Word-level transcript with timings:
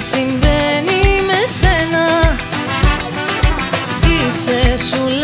συμβαίνει 0.00 1.00
με 1.26 1.40
σένα. 1.58 2.36
Είσαι 4.06 4.76
σου 4.86 5.23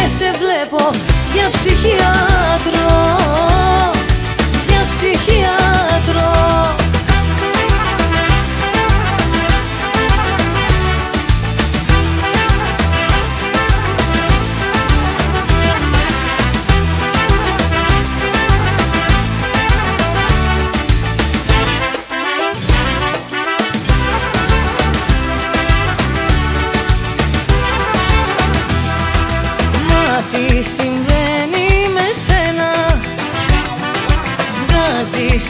και 0.00 0.06
σε 0.08 0.30
βλέπω 0.38 0.90
για 1.34 1.50
ψυχιάτρο. 1.50 2.88
Για 4.68 4.86
ψυχιάτρο 4.88 5.49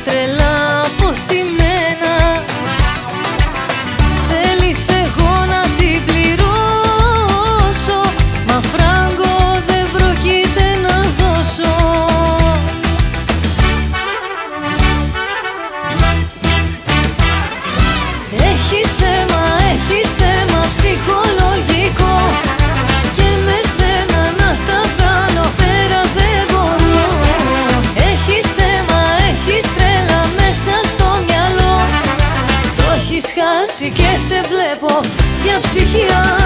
estrellas. 0.01 0.40
Έχεις 33.71 33.79
χάσει 33.79 33.91
και 33.91 34.19
σε 34.29 34.43
βλέπω 34.49 35.01
για 35.45 35.61
ψυχιάτρο 35.61 36.40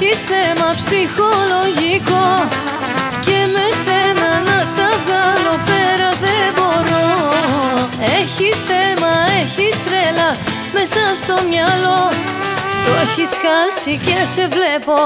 έχεις 0.00 0.20
θέμα 0.20 0.74
ψυχολογικό 0.80 2.26
Και 3.26 3.38
με 3.54 3.66
σένα 3.84 4.30
να 4.48 4.58
τα 4.76 4.88
βγάλω 5.04 5.54
πέρα 5.68 6.10
δεν 6.24 6.46
μπορώ. 6.56 7.08
Έχεις 8.18 8.56
θέμα, 8.70 9.12
έχεις 9.42 9.74
τρέλα 9.84 10.30
μέσα 10.76 11.02
στο 11.20 11.34
μυαλό. 11.48 12.02
Το 12.84 12.90
έχεις 13.04 13.30
χάσει 13.44 13.94
και 14.06 14.16
σε 14.34 14.44
βλέπω. 14.54 14.98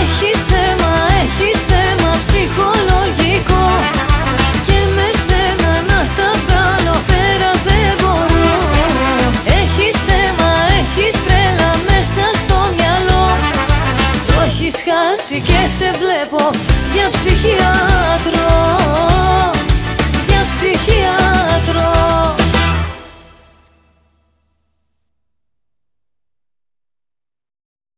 Έχεις 0.00 0.38
θέμα, 0.52 0.92
έχεις 1.22 1.58
θέμα 1.72 2.10
ψυχολογικό 2.24 2.39
και 15.42 15.68
σε 15.78 15.90
βλέπω 15.98 16.50
για 16.94 17.10
ψυχιάτρο, 17.10 18.46
για 20.28 20.46
ψυχιάτρο 20.48 20.99